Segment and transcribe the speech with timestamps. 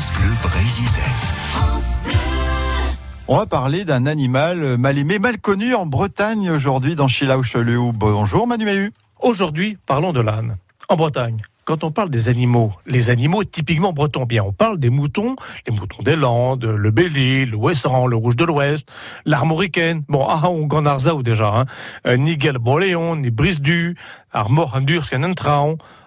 [0.00, 1.04] France Bleu Brésisel.
[3.28, 8.46] On va parler d'un animal mal aimé, mal connu en Bretagne aujourd'hui dans Chilaou Bonjour
[8.46, 10.56] Manu Aujourd'hui, parlons de l'âne.
[10.88, 14.88] En Bretagne, quand on parle des animaux, les animaux typiquement bretons, bien, on parle des
[14.88, 15.36] moutons,
[15.66, 18.90] les moutons des Landes, le bélier, le ouessant, le rouge de l'Ouest,
[19.26, 21.66] l'armoricaine, bon, ah, on ou déjà, hein,
[22.06, 23.98] euh, Nigel Boléon, ni Brisdu,
[24.32, 25.04] Armor Andur,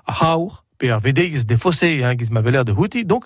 [0.08, 3.06] Haur, PRVD, des fossés, hein, qui m'avait l'air de Houthi.
[3.06, 3.24] Donc,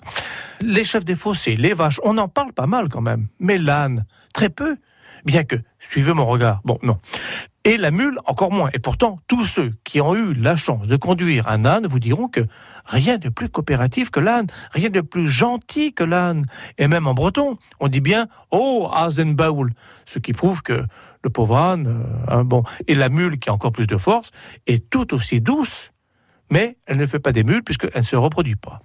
[0.60, 3.26] les chefs des fossés, les vaches, on en parle pas mal quand même.
[3.40, 4.76] Mais l'âne, très peu.
[5.24, 6.98] Bien que, suivez mon regard, bon, non.
[7.64, 8.70] Et la mule, encore moins.
[8.74, 12.28] Et pourtant, tous ceux qui ont eu la chance de conduire un âne vous diront
[12.28, 12.46] que
[12.84, 16.46] rien de plus coopératif que l'âne, rien de plus gentil que l'âne.
[16.78, 19.72] Et même en breton, on dit bien «Oh, Azenbaoul»,
[20.06, 20.84] ce qui prouve que
[21.24, 24.30] le pauvre âne, euh, hein, bon, et la mule qui a encore plus de force,
[24.68, 25.90] est tout aussi douce,
[26.50, 28.80] mais elle ne fait pas des mules puisqu'elle ne se reproduit pas.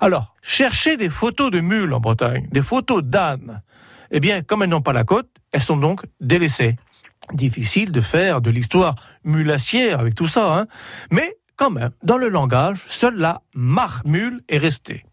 [0.00, 3.62] Alors, cherchez des photos de mules en Bretagne, des photos d'ânes.
[4.10, 6.76] Eh bien, comme elles n'ont pas la côte, elles sont donc délaissées
[7.34, 10.66] difficile de faire de l'histoire mulassière avec tout ça, hein.
[11.10, 15.04] mais quand même, dans le langage, seule la marmule est restée.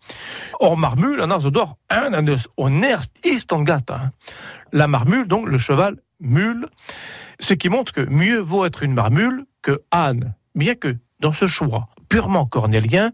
[0.62, 3.96] Or, marmule, un azodor, un anus, onerst istangata.
[3.96, 4.12] Hein.
[4.72, 6.68] La marmule, donc le cheval mule,
[7.42, 11.48] ce qui montre que mieux vaut être une marmule que âne, bien que dans ce
[11.48, 13.12] choix purement cornélien,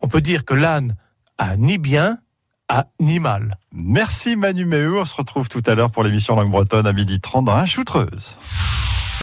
[0.00, 0.96] on peut dire que l'âne
[1.38, 2.18] a ni bien
[2.68, 3.56] animal.
[3.72, 7.44] Merci Manu Méhu, on se retrouve tout à l'heure pour l'émission Langue Bretonne à 12h30
[7.44, 8.36] dans un choutreuse.